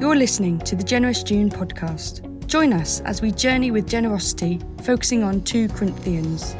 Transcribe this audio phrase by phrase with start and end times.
[0.00, 2.26] You're listening to the Generous June podcast.
[2.46, 6.56] Join us as we journey with generosity, focusing on 2 Corinthians.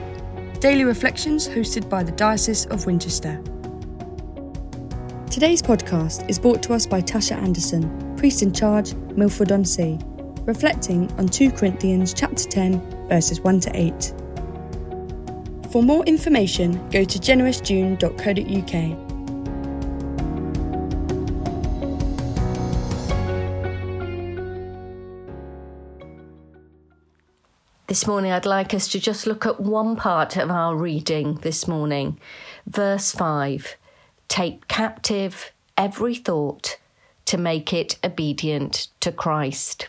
[0.61, 3.43] Daily reflections hosted by the Diocese of Winchester.
[5.31, 9.99] Today's podcast is brought to us by Tasha Anderson, priest in charge, Milford on Sea,
[10.43, 14.20] reflecting on 2 Corinthians chapter 10, verses 1 to 8.
[15.71, 19.07] For more information, go to generousjune.co.uk.
[27.87, 31.69] This morning, I'd like us to just look at one part of our reading this
[31.69, 32.19] morning.
[32.67, 33.77] Verse 5
[34.27, 36.79] Take captive every thought
[37.27, 39.87] to make it obedient to Christ.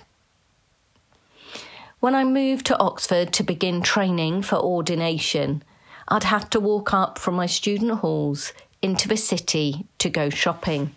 [2.00, 5.64] When I moved to Oxford to begin training for ordination,
[6.12, 10.94] I'd have to walk up from my student halls into the city to go shopping.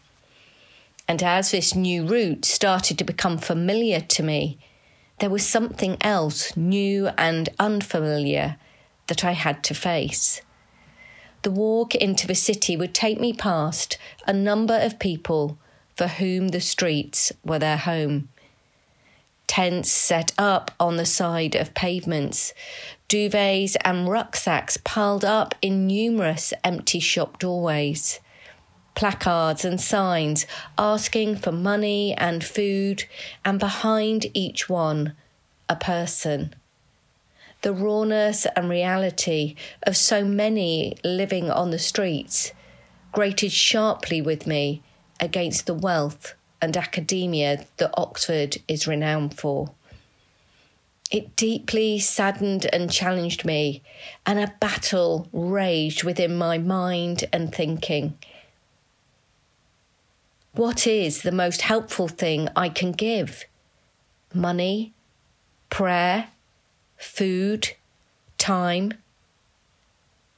[1.06, 4.58] And as this new route started to become familiar to me,
[5.20, 8.56] there was something else new and unfamiliar
[9.06, 10.42] that I had to face.
[11.42, 15.58] The walk into the city would take me past a number of people
[15.96, 18.30] for whom the streets were their home.
[19.46, 22.52] Tents set up on the side of pavements,
[23.14, 28.18] duvets and rucksacks piled up in numerous empty shop doorways
[28.94, 30.46] placards and signs
[30.78, 33.04] asking for money and food,
[33.44, 35.14] and behind each one,
[35.68, 36.54] a person.
[37.62, 42.52] The rawness and reality of so many living on the streets
[43.12, 44.82] grated sharply with me
[45.20, 49.70] against the wealth and academia that Oxford is renowned for.
[51.14, 53.84] It deeply saddened and challenged me,
[54.26, 58.18] and a battle raged within my mind and thinking.
[60.54, 63.44] What is the most helpful thing I can give?
[64.34, 64.92] Money,
[65.70, 66.30] prayer,
[66.96, 67.74] food,
[68.36, 68.94] time?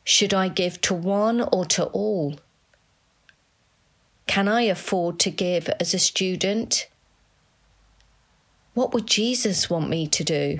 [0.05, 2.39] Should I give to one or to all?
[4.27, 6.87] Can I afford to give as a student?
[8.77, 10.59] What would Jesus want me to do?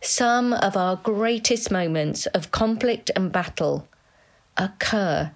[0.00, 3.86] Some of our greatest moments of conflict and battle
[4.56, 5.30] occur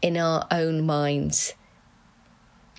[0.00, 1.52] in our own minds.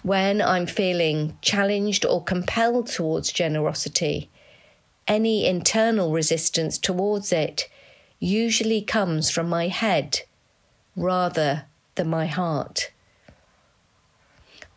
[0.01, 4.31] When I'm feeling challenged or compelled towards generosity,
[5.07, 7.69] any internal resistance towards it
[8.19, 10.21] usually comes from my head
[10.95, 12.89] rather than my heart.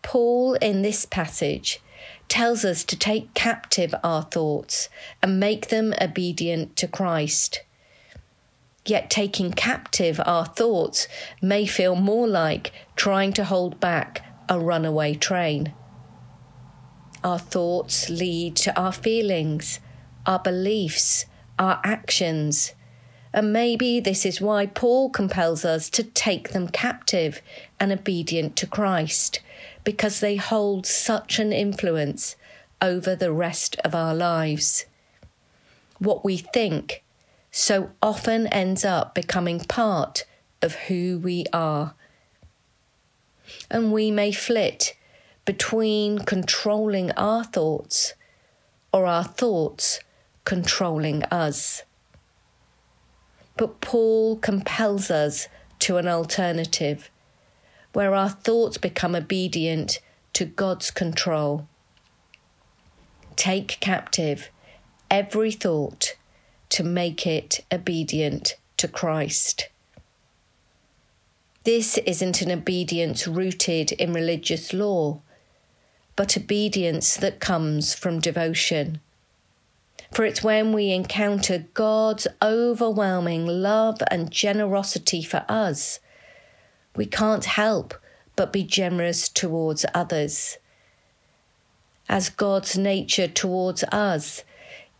[0.03, 1.81] Paul, in this passage,
[2.28, 4.88] tells us to take captive our thoughts
[5.22, 7.62] and make them obedient to Christ.
[8.84, 11.09] Yet taking captive our thoughts
[11.42, 15.75] may feel more like trying to hold back a runaway train.
[17.22, 19.80] Our thoughts lead to our feelings,
[20.25, 21.26] our beliefs,
[21.59, 22.75] our actions.
[23.33, 27.43] And maybe this is why Paul compels us to take them captive
[27.78, 29.41] and obedient to Christ,
[29.84, 32.37] because they hold such an influence
[32.81, 34.87] over the rest of our lives.
[35.99, 37.03] What we think
[37.50, 40.25] so often ends up becoming part
[40.62, 41.95] of who we are.
[43.71, 44.95] And we may flit
[45.45, 48.15] between controlling our thoughts
[48.93, 50.00] or our thoughts
[50.45, 51.83] controlling us.
[53.59, 55.49] But Paul compels us
[55.81, 57.11] to an alternative
[57.93, 59.99] where our thoughts become obedient
[60.35, 61.67] to God's control.
[63.35, 64.51] Take captive
[65.11, 66.15] every thought
[66.69, 69.69] to make it obedient to Christ.
[71.65, 75.21] This isn't an obedience rooted in religious law,
[76.15, 79.01] but obedience that comes from devotion.
[80.12, 86.00] For it's when we encounter God's overwhelming love and generosity for us,
[86.97, 87.95] we can't help
[88.36, 90.59] but be generous towards others.
[92.09, 94.45] As God's nature towards us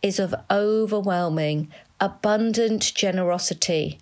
[0.01, 3.99] is of overwhelming, abundant generosity,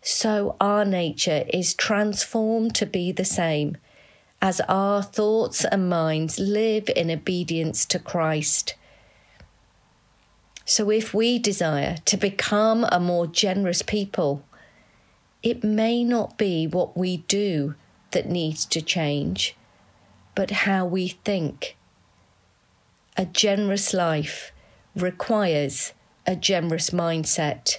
[0.00, 3.76] so our nature is transformed to be the same
[4.40, 8.74] as our thoughts and minds live in obedience to Christ.
[10.68, 14.42] So, if we desire to become a more generous people,
[15.40, 17.76] it may not be what we do
[18.10, 19.54] that needs to change,
[20.34, 21.76] but how we think.
[23.16, 24.50] A generous life
[24.96, 25.92] requires
[26.26, 27.78] a generous mindset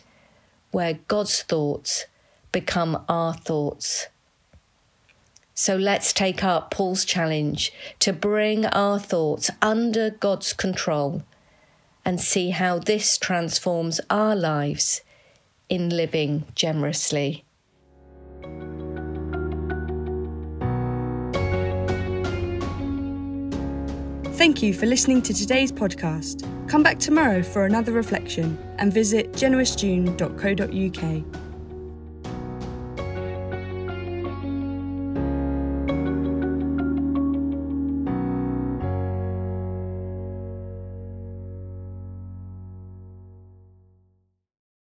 [0.72, 2.06] where God's thoughts
[2.54, 4.08] become our thoughts.
[5.54, 11.24] So let's take up Paul's challenge to bring our thoughts under God's control
[12.08, 15.02] and see how this transforms our lives
[15.68, 17.44] in living generously.
[24.38, 26.48] Thank you for listening to today's podcast.
[26.70, 31.47] Come back tomorrow for another reflection and visit generousjune.co.uk.